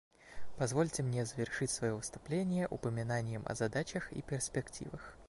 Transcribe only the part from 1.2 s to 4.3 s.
завершить свое выступление упоминанием о задачах и